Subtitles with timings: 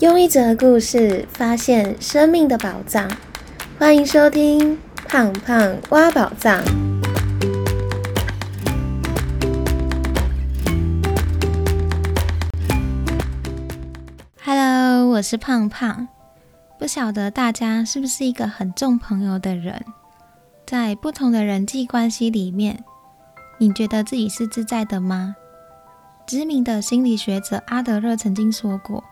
[0.00, 3.06] 用一则故事发现生命的宝藏，
[3.78, 4.74] 欢迎收听
[5.06, 6.58] 《胖胖挖宝藏》。
[14.42, 16.08] Hello，我是胖胖。
[16.78, 19.84] 不晓得大家是不是一个很重朋友的人？
[20.66, 22.82] 在不同的人际关系里面，
[23.58, 25.36] 你觉得自己是自在的吗？
[26.26, 29.04] 知名的心理学者阿德勒曾经说过。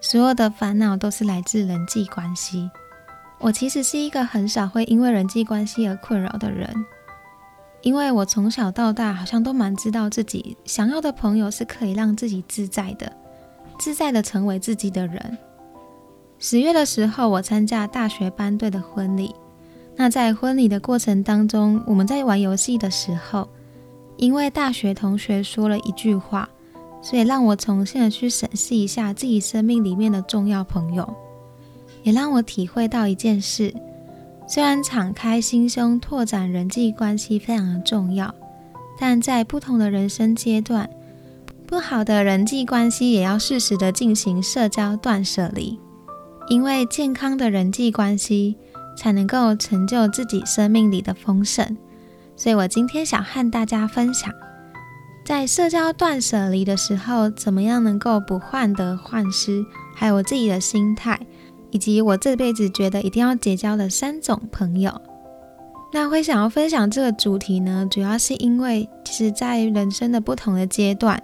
[0.00, 2.70] 所有的烦恼都是来自人际关系。
[3.38, 6.68] 我其实是一个很少会因为人际关系而困扰的人，
[7.82, 13.12] 因为我从小到大好像都蛮知道自己想要的朋友是可以让自己自在的，
[13.78, 15.38] 自在的成为自己的人。
[16.40, 19.34] 十月的时候，我参加大学班队的婚礼。
[19.96, 23.48] 那在婚礼的过程当中，我们在玩游戏的时候，
[24.16, 26.48] 因为大学同学说了一句话。
[27.00, 31.08] 所以让我重新的去审视一下自己生命里面的重要朋友，
[32.02, 33.72] 也让我体会到一件事：
[34.46, 38.34] 虽然敞开心胸拓展人际关系非常的重要，
[38.98, 40.88] 但在不同的人生阶段，
[41.66, 45.78] 不好的人际关系也要适时的进行社交断舍离，
[46.48, 48.56] 因为健康的人际关系
[48.96, 51.76] 才能够成就自己生命里的丰盛。
[52.36, 54.32] 所以我今天想和大家分享。
[55.28, 59.62] 在社交断舍离的时候，怎么样能够不患得患失？
[59.94, 61.20] 还有我自己的心态，
[61.70, 64.98] 以及我这辈子觉得一定要结交的三种朋友。
[65.92, 71.22] 那会想要分享这个主题呢，主要是因为其实，在人生的不同的阶段，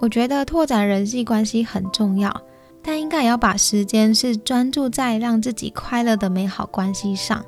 [0.00, 2.42] 我觉得拓展人际关系很重要，
[2.82, 7.44] 但应该也要把时间是专注在让自己快乐的美好关系上。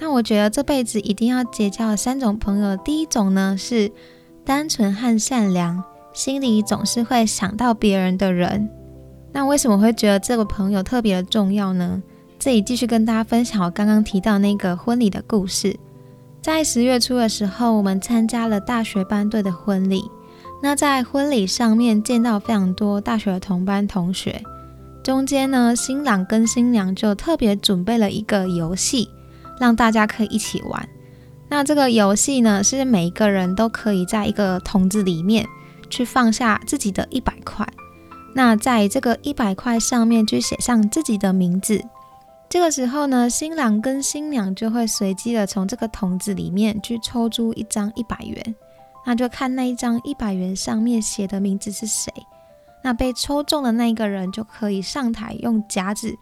[0.00, 3.92] 那我觉得这辈子一定要结交的三种朋友，第一种呢是。
[4.48, 8.66] 单纯和善良，心里总是会想到别人的人。
[9.30, 12.02] 那为什么会觉得这个朋友特别的重要呢？
[12.38, 15.78] 这里继续跟大家分享我刚刚提到那个婚礼的故事。
[16.40, 20.02] 在十月初的时候，我们参加了大学班队的婚礼。
[20.62, 24.42] 那在婚礼上面见到非常多大学的同班同学。
[25.04, 29.10] 中间呢，新郎跟新娘就特别准备了一个游戏，
[29.60, 30.88] 让大家可以一起玩。
[31.48, 35.46] 那这个游戏呢，是每一个人都可以在一个桶子里面
[35.88, 37.66] 去放下自己的一百块。
[38.34, 41.82] 那在这个一百块上面去写上自己的名字。
[42.50, 48.54] 这个时候呢，新郎跟新娘就会随机的从这个桶子里面去抽出一张一百元，
[49.04, 52.12] 那就看那一张一百元上面写的名字是谁。
[52.82, 56.14] 那被抽中的那一个人就可以上台用夹子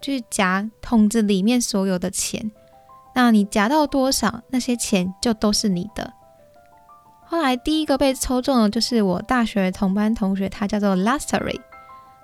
[0.00, 2.50] 去夹桶子里面所有的钱。
[3.22, 6.10] 那你夹到多少，那些钱就都是你的。
[7.26, 11.60] 后来第一个被抽中的就是我大学同班同学，他叫做 LUSURY。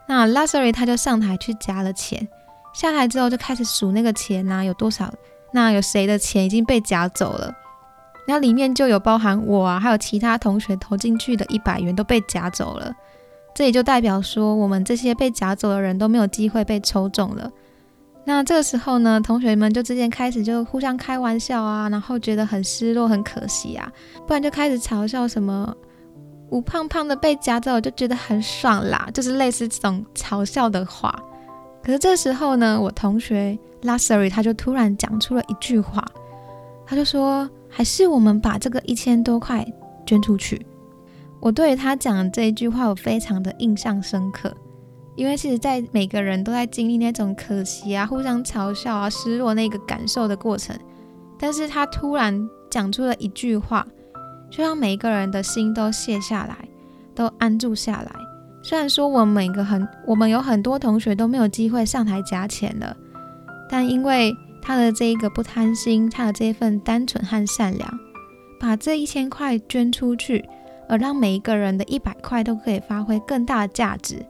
[0.09, 2.27] 那 LUSURY 他就上台去夹了钱，
[2.73, 5.13] 下台之后就开始数那个钱呐，有多少？
[5.53, 7.55] 那有谁的钱已经被夹走了？
[8.27, 12.91] 然后里面就有包含我啊，还有其他同学投进去的一百元都被夹走了。
[13.55, 17.51] 这也就代表说，我们这些被夹走的人都没有机会被抽中了。
[18.29, 23.91] 那这个时候呢，同学们就之间开始就互相开玩笑啊，然后觉得很失落、很可惜啊，
[24.27, 25.73] 不然就开始嘲笑什么
[26.51, 31.17] 吴胖胖的被夹走，就觉得很爽啦，就是类似这种嘲笑的话。
[31.85, 36.05] 可是这时候呢，我同学 Lassery 他就突然讲出了一句话，
[36.85, 39.65] 他就说：“还是我们把这个一千多块
[40.05, 40.67] 捐出去。”
[41.39, 44.53] 我对他讲的这一句话，我非常的印象深刻。
[45.17, 50.79] 因为其实，在每个人都在经历那种可惜啊、互相嘲笑啊、失落那个感受的过程，
[51.39, 53.87] 但是他突然讲出了一句话，
[54.51, 56.69] 就让每一个人的心都卸下来，
[57.15, 58.13] 都安住下来。
[58.63, 62.95] 虽然说我们每个很，我们有很多同学都没有机会上台夹钱了，
[63.71, 67.99] 但因为他的这一个不贪心，他的这一份单纯和善良，
[68.61, 70.45] 把这一千块捐出去，
[70.89, 74.23] 而让每一个人的一百块都可以发挥更大的价值。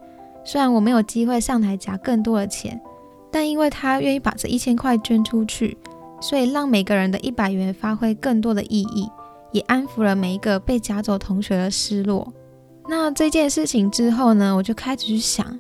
[0.47, 2.81] 虽然我没有机会上台夹更多的钱，
[3.33, 5.77] 但因为他愿意把这一千块捐出去，
[6.21, 9.11] 所以让每个人的一百元发挥更多的意义，
[9.51, 12.33] 也安抚了每一个被夹走同学的失落。
[12.89, 15.59] 那这件事情之后呢，我就开始去想，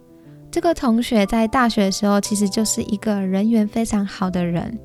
[0.53, 4.79] 这个同学在大学的时候其实就是一个人缘非常好的人。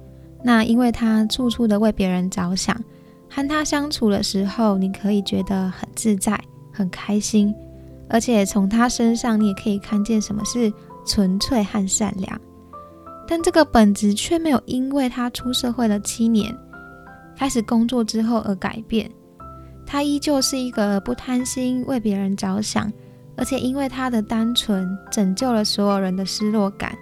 [0.43, 2.75] 那因为他处处的为别人着想，
[3.29, 6.37] 和他相处的时候，你可以觉得很自在、
[6.73, 7.53] 很开心。
[8.11, 10.71] 而且从他身上，你也可以看见什么是
[11.07, 12.39] 纯粹和善良。
[13.25, 16.53] 但这个本质却没有因为他出社会了七年，
[17.37, 19.09] 开始工作之后而改变。
[19.85, 22.91] 他依旧是一个不贪心、为别人着想，
[23.37, 26.93] 而且因为他的单纯，拯救了所有人的失落感。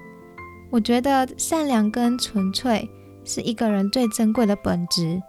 [0.70, 2.88] 我觉得善良跟纯粹
[3.26, 5.20] 是一个人最珍贵的本质。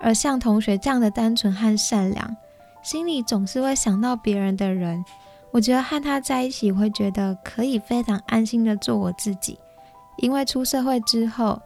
[0.00, 2.36] 而像同学这样的单纯和善良，
[2.84, 5.02] 心里总是会想到别人的人，
[5.50, 9.58] 我觉得和他在一起会觉得可以非常安心的做我自己。
[10.18, 11.60] 因为出社会之后，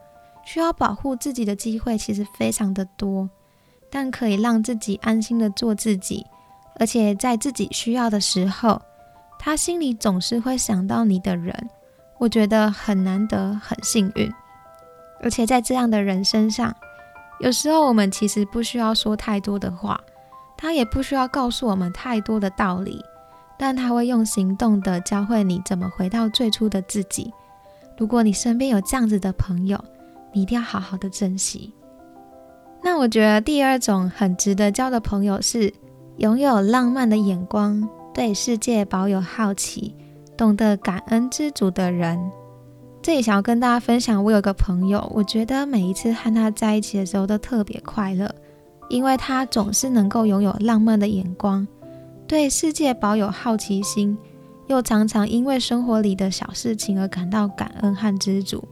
[0.45, 3.29] 需要保护自己的机会其实非常的多，
[3.91, 6.25] 但可以让自己安心的做自己，
[6.79, 8.81] 而且在自己需要的时候，
[9.41, 11.53] 他心里总是会想到你的人，
[12.19, 14.33] 我觉得很难得，很幸运。
[15.21, 16.73] 而且在这样的人身上，
[17.41, 20.01] 有时候我们其实不需要说太多的话，
[20.59, 23.03] 他也不需要告诉我们太多的道理，
[23.57, 27.33] 但他会用行动的教会你怎么回到最初的自己。
[27.97, 29.83] 如果你身边有这样子的朋友，
[30.33, 31.73] 你一定要好好的珍惜。
[32.83, 35.73] 那我觉得第二种很值得交的朋友是
[36.19, 39.95] 拥有浪漫的眼光，对世界保有好奇，
[40.37, 42.19] 懂得感恩知足的人。
[43.01, 48.33] 这里想要跟大家分享，我有个朋友，我觉得每一次和他在一起的时候都特别快乐，
[48.89, 51.67] 因为他总是能够拥有浪漫的眼光，
[52.27, 54.17] 对世界保有好奇心。
[54.67, 58.63] 又常常因为生活里的小事情而感到感恩和知足。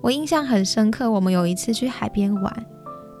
[0.00, 2.66] 我印象很深刻，我们有一次去海边玩，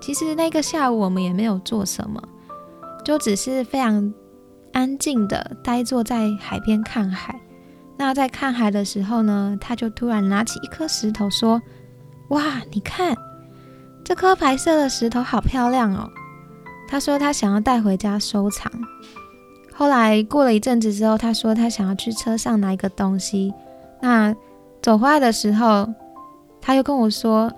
[0.00, 2.20] 其实那个下午我们也没有做什么，
[3.04, 4.12] 就只是非常
[4.72, 7.40] 安静的呆坐在海边看海。
[7.96, 11.62] 那在看海的时候呢，他就突然拿起一颗石头说
[12.30, 13.16] ：“哇，你看
[14.04, 16.10] 这颗白色的石头好漂亮哦！”
[16.88, 18.70] 他说他想要带回家收藏。
[19.72, 23.52] 后来过了一阵子之后，他说他想要去车上拿一个东西。
[24.00, 24.34] 那
[24.82, 25.88] 走回来的时候，
[26.60, 27.50] 他又跟我说：“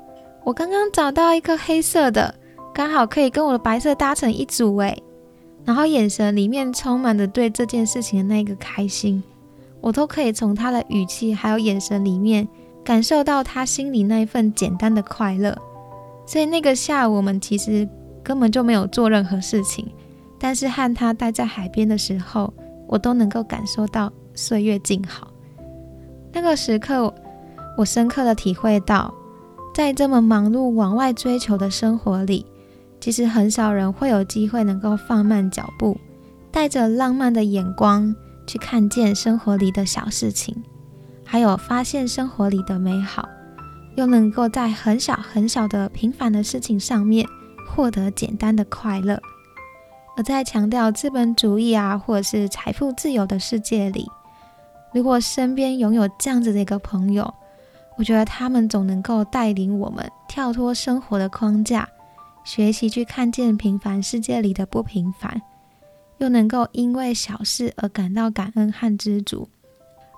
[0.45, 2.33] 我刚刚找到一颗黑色的，
[2.73, 5.03] 刚好可以跟我的白色搭成一组。”诶，
[5.65, 9.23] 然后眼神里面充满着对这件事情的那个开心，
[9.81, 12.47] 我都可以从他的语气还有眼神里面
[12.85, 15.59] 感受到他心里那一份简单的快乐。
[16.27, 17.89] 所以那个下午，我们其实
[18.23, 19.87] 根本就没有做任何事情。
[20.39, 22.53] 但是和他待在海边的时候，
[22.87, 25.29] 我都能够感受到岁月静好。
[26.33, 27.15] 那个时刻，
[27.79, 29.15] 我深刻的体会到，
[29.75, 32.45] 在这么忙碌往外追求的生活里，
[33.01, 35.97] 其实很少人会有机会能够放慢脚步，
[36.51, 38.15] 带着浪漫的眼光
[38.47, 40.55] 去看见生活里的小事情，
[41.25, 43.27] 还有发现生活里的美好，
[43.97, 47.27] 又能够在很小很小的平凡的事情上面
[47.69, 49.21] 获得简单的快乐。
[50.17, 54.09] 而在强调资本主义啊，或者是财富自由的世界里，
[54.93, 57.35] 如果身边拥有这样子的一个朋友，
[57.97, 61.89] 我觉得他们总能够带领我们跳脱生活的框架，
[62.45, 65.43] 学习去看见平凡世界里的不平凡，
[66.19, 69.49] 又能够因为小事而感到感恩和知足，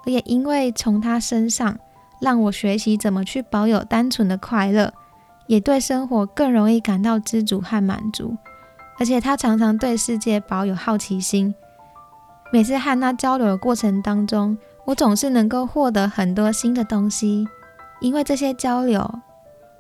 [0.05, 1.79] 而也因为从他身上
[2.21, 4.93] 让我学习怎么去保有单纯的快乐，
[5.47, 8.37] 也对生活更容易感到知足和满足。
[8.99, 11.55] 而且他常常对世界保有好奇心，
[12.53, 17.47] 每次和他交流的过程当中，我总是能够获得很多新的东西。
[18.01, 19.21] 因为这些交流，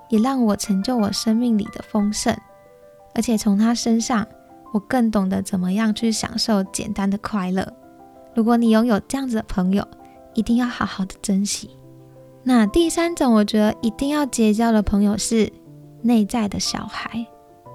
[0.09, 2.37] 也让我成就我生命里的丰盛。
[3.15, 4.27] 而且从他身上，
[4.75, 7.67] 我更懂得怎么样去享受简单的快乐。
[8.35, 9.87] 如果你拥有这样子的朋友，
[10.35, 11.71] 一定要好好的珍惜。
[12.49, 15.53] 那第三种，我觉得一定要结交的朋友是
[16.03, 17.27] 内在的小孩。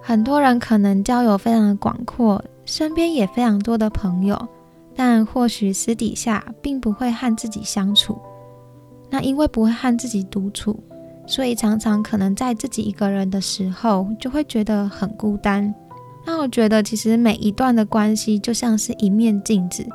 [0.02, 4.48] 很多人可能交友非常的广阔，身边也非常多的朋友，
[4.96, 8.18] 但或许私底下并不会和自己相处。
[9.10, 10.82] 那因为不会和自己独处，
[11.28, 15.76] 所以常常可能在自己一个人的时候，就会觉得很孤单。
[16.26, 19.86] 那我觉得，其实每一段的关系就像是一面镜子，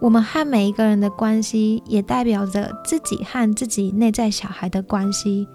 [0.00, 5.48] 我们和每一个人的关系，也代表着自己和自己内在小孩的关系。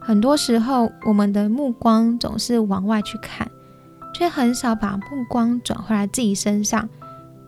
[0.00, 3.48] 很多时候，我们的目光总是往外去看，
[4.12, 6.88] 却很少把目光转回来自己身上，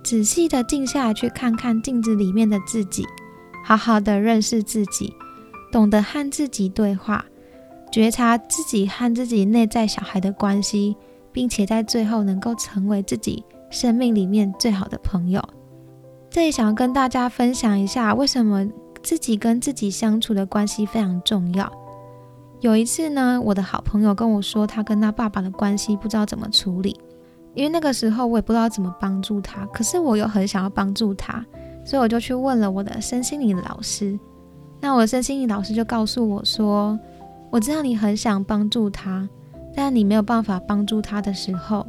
[0.04, 3.04] 仔细的静下来去看看镜子里面的自己，
[3.64, 5.12] 好好的认识自己，
[5.72, 7.24] 懂得和自己对话，
[7.90, 10.96] 觉察自己和自己内在小孩的关系，
[11.32, 15.42] 并且在最后能够成为自己生命里面最好的朋友。
[16.34, 18.68] 这里想要跟大家分享一下，为什么
[19.04, 21.72] 自己跟自己相处的关系非常重要。
[22.58, 26.98] 有一次呢，我的好朋友跟我说，他跟他爸爸的关系不知道怎么处理，
[27.54, 31.46] 因为那个时候我也不知道怎么帮助他，可是我又很想要帮助他，
[31.84, 34.18] 所以我就去问了我的身心灵老师。
[34.80, 36.98] 那我的身心灵老师就告诉我说，
[37.48, 39.28] 我知道你很想帮助他，
[39.72, 41.86] 但你没有办法帮助他的时候，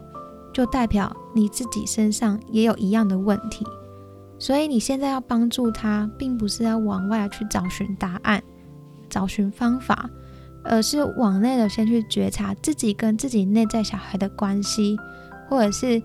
[0.53, 3.65] 就代表你自己身上也有一样的问题。
[4.37, 8.43] 所以你现在要帮助他，并不是要往外去找寻答案、
[9.09, 10.09] 找寻方法，
[10.63, 14.97] 而是往内的先去觉察自己跟自己内在小孩的关系，
[15.47, 16.01] 或者是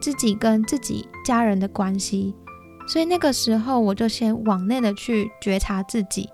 [0.00, 2.34] 自己跟自己家人的关系。
[2.88, 6.28] 所以那个时候，我就先往内的去觉察自己，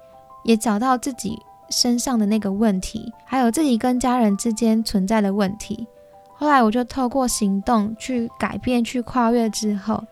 [0.45, 1.37] 也找到自己
[1.71, 5.87] 身上的那个问题，还有自己跟家人之间存在的问题。
[6.35, 10.04] 后来我就透过行动去改变、去跨越之后。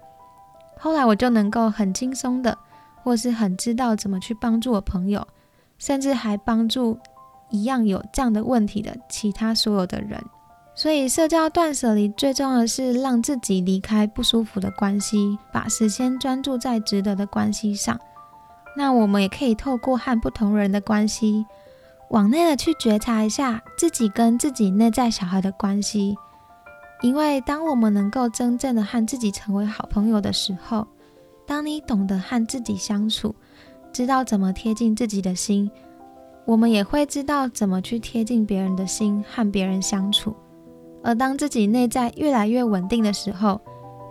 [0.78, 2.56] 后来我就能够很轻松的，
[3.02, 5.26] 或是很知道怎么去帮助我朋友，
[5.78, 6.98] 甚至还帮助
[7.50, 10.22] 一样有这样的问题的其他所有的人。
[10.74, 17.98] 所以社交断舍离最重要的是让自己离开不舒服的关系，把时间专注在值得的关系上。
[18.76, 21.44] 那我们也可以透过和不同人的关系，
[22.10, 26.16] 往内的去觉察一下自己跟自己内在小孩的关系。
[27.00, 30.84] 因为当我们能够真正的和自己成为好朋友的时候，
[31.46, 33.34] 当你懂得和自己相处，
[33.92, 35.70] 知道怎么贴近自己的心，
[36.44, 40.34] 我们也会知道怎么去贴近别人的心，和别人相处。
[41.04, 43.60] 而当自己内在越来越稳定的时候，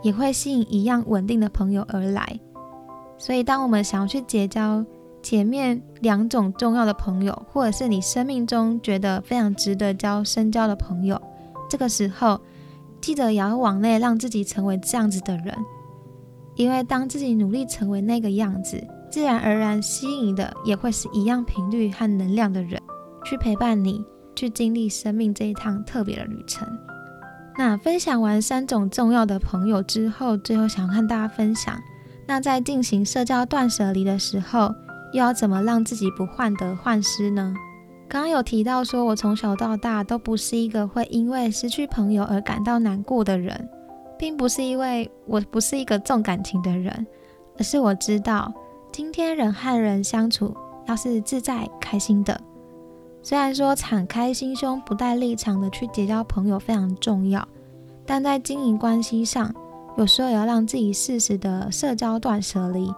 [0.02, 2.40] 也会吸引一样稳定的朋友而来。
[3.18, 4.86] 所以，当我们想要去结交
[5.22, 11.22] 前面两种重要的朋友，或者是你生命中觉得非常值得交深交的朋友，
[11.70, 12.40] 这个时候。
[13.08, 15.56] 记得也要往内让自己成为这样子的人，
[16.56, 22.78] 因为当自己努力成为那个样子，自然而然吸引的也会是一样频率和能量的人，
[23.24, 24.04] 去陪伴你，
[24.36, 26.68] 去经历生命这一趟特别的旅程。
[27.58, 31.80] 那分享完三种重要的朋友之后，最后想和大家分享，
[32.28, 34.76] 那在进行社交断舍离的时候，
[35.14, 37.54] 又要怎么让自己不患得患失呢？
[38.10, 43.70] 刚刚有提到说，我从小到大都不是一个会因为失去朋友而感到难过的人，
[44.18, 47.06] 并不是因为我不是一个重感情的人，
[47.58, 48.54] 而是我知道
[48.94, 50.56] 今天人和人相处
[50.88, 52.40] 要是自在开心的。
[53.22, 57.46] 虽然说敞开心胸、不带立场的去结交朋友非常重要，
[58.06, 59.54] 但在经营关系上，
[59.98, 62.90] 有时候也要让自己适时的社交断舍离，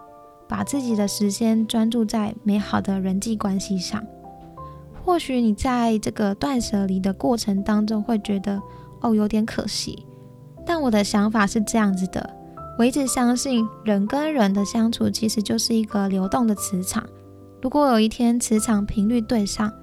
[0.48, 4.06] 把自己的时间专注在美好的人际关系上。
[5.10, 8.62] 或许你在这个断舍离的过程当中会觉得
[9.02, 10.06] 哦有点可惜，
[10.64, 12.30] 但我的想法是这样子的：
[12.78, 17.04] 我一直相信人跟人的相处其实就是一个流动的磁场。
[17.60, 19.74] 如果有一天磁场频率对上，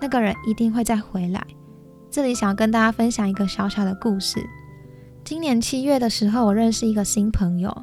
[0.00, 1.44] 那个人一定会再回来。
[2.08, 4.38] 这里想要跟大家分享一个小小的故事。
[5.24, 7.76] 今年七月的时候，我认识一个新朋友。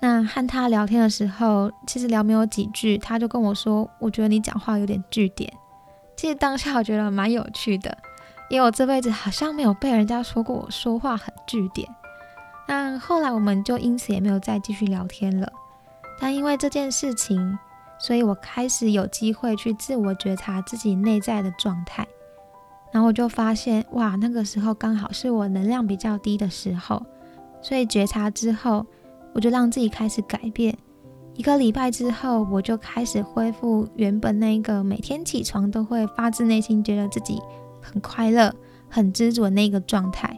[0.00, 5.52] 那和他聊天的时候，其实聊没有几句，他就跟我说：“我觉得你讲话有点句点。”
[6.16, 7.96] 其实当下我觉得蛮有趣的，
[8.48, 11.88] 因为我这辈子好像没有被人家说过我说话很句点。
[12.66, 15.52] 那后来我们就因此也没有再继续聊天了。
[16.18, 17.58] 但因为这件事情，
[17.98, 22.06] 所以我开始有机会去自我觉察自己内在的状态。
[22.90, 27.04] 然后我就发现，哇，那个时候刚好是我能量比较低的时候。
[27.60, 28.86] 所以觉察之后，
[29.34, 30.76] 我就让自己开始改变。
[31.36, 37.38] 一个礼拜之后，我就开始恢复原本那个每天起床都会发自内心觉得自己
[37.80, 38.52] 很快乐、
[38.88, 40.34] 很知足的那个状态。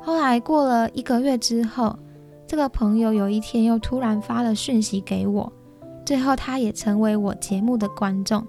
[0.00, 1.98] 后来过了一个月之后，
[2.46, 5.52] 这个朋友有一天又突然发了讯息给我，
[6.06, 8.46] 最后他也成为我节目的观众，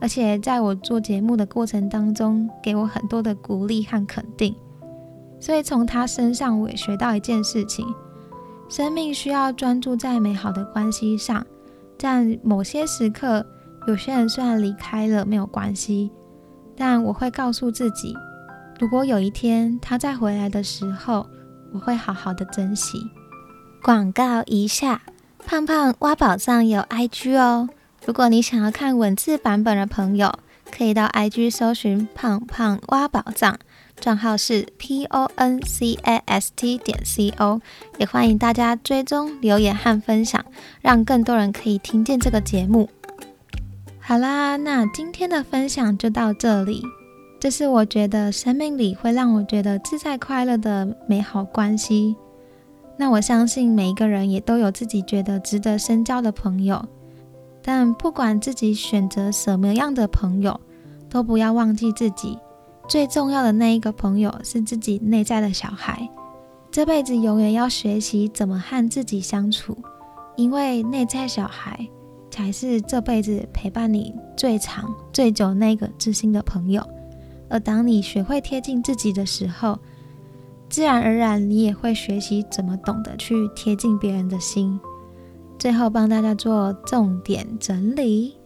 [0.00, 4.52] 而且在我做节目的过程当中，给我很多的鼓励和肯定。
[5.38, 7.86] 所以从他身上，我也学到一件事情。
[8.68, 11.46] 生命需要专注在美好的关系上，
[11.98, 13.44] 在某些时刻，
[13.86, 16.10] 有些人虽然离开了没有关系，
[16.76, 18.14] 但我会告诉自己，
[18.80, 21.26] 如果有一天他再回来的时候，
[21.72, 22.98] 我会好好的珍惜。
[23.82, 25.02] 广告一下，
[25.46, 27.68] 胖胖挖宝藏有 IG 哦，
[28.06, 30.38] 如果你想要看文字版本的朋友，
[30.72, 33.58] 可以到 IG 搜寻胖胖挖宝藏。
[34.00, 37.60] 账号是 p o n c a s t 点 c o，
[37.98, 40.44] 也欢迎大家追踪、留言和分享，
[40.82, 42.90] 让更多人可以听见这个节目。
[44.00, 46.82] 好啦，那今天的分享就到这里。
[47.40, 52.16] 这是我觉得生命里会让我觉得自在快乐的美好关系。
[52.96, 56.86] 那我相信每一个人也都有自己觉得值得深交的朋友，
[57.62, 60.60] 但不管自己选择什么样的朋友，
[61.08, 62.38] 都不要忘记自己。
[62.88, 66.08] 最重要的那一个朋友是自己内在的小孩，
[66.70, 69.76] 这辈子永远要学习怎么和自己相处，
[70.36, 71.88] 因为内在小孩
[72.30, 76.86] 才是这辈子陪伴你最长最久那个知心的朋友。
[77.48, 79.78] 而当你学会贴近自己的时候，
[80.68, 84.78] 自然而然你也会学习怎么懂得去贴近别人的心。
[85.58, 88.36] 最后帮大家做重点整理。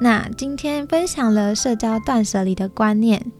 [0.00, 3.32] 那今天分享了社交断舍离的观念，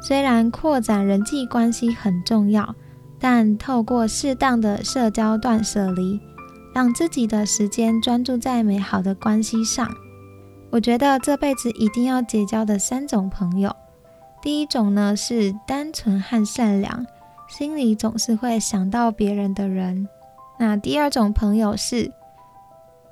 [0.00, 2.74] 虽然扩展人际关系很重要，
[3.18, 6.20] 但透过适当的社交断舍离，
[6.72, 9.88] 让自己的时间专注在美好的关系上。
[10.70, 13.74] 我觉得这辈子一定要结交的三种朋友，
[14.40, 17.06] 第一种呢是单纯和善良，
[17.48, 20.08] 心里总是会想到别人的人。
[20.58, 22.12] 那第二种朋友是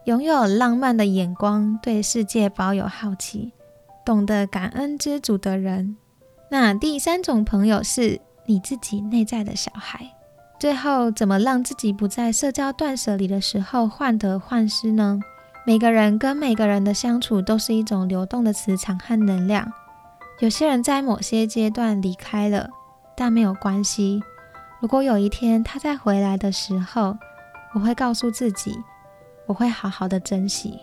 [0.04, 3.52] 拥有浪漫的眼光，对世界保有好奇，
[4.04, 5.96] 懂得感恩知足的人。
[6.48, 10.12] 那第三种朋友是你自己内在的小孩。
[10.58, 15.20] 最后，怎么让自己不在社交断舍离的时候患得患失呢？
[15.66, 19.70] 每个人跟每个人的相处都是一种流动的磁场和能量。
[20.38, 22.70] 有些人在某些阶段离开了，
[23.16, 24.22] 但没有关系。
[24.80, 27.16] 如果有一天他再回来的时候，
[27.74, 28.78] 我会告诉自己，
[29.46, 30.78] 我会好好的珍惜。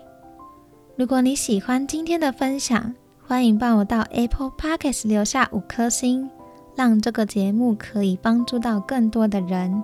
[0.96, 2.94] 如果你喜欢今天的分享，
[3.26, 6.28] 欢迎帮我到 Apple Podcast 留下五颗星，
[6.76, 9.82] 让这个节目可以帮助到更多的人。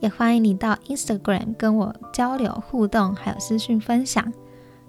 [0.00, 4.32] 也欢迎你到 Instagram 跟我交流互动，还有私讯分享。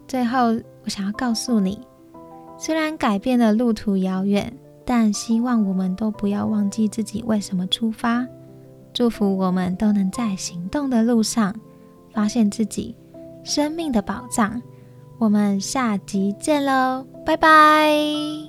[0.07, 1.81] 最后，我想要告诉你，
[2.57, 4.53] 虽然改变的路途遥远，
[4.85, 8.25] 但希望我们都不要忘记自己为什么出发。
[8.93, 11.53] 祝福我们都能在行动的路上
[12.13, 12.95] 发现自己
[13.43, 14.61] 生命的宝藏。
[15.17, 18.48] 我们下集见喽，拜拜。